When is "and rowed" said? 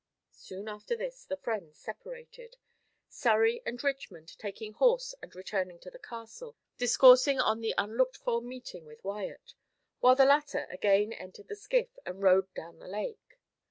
12.03-12.51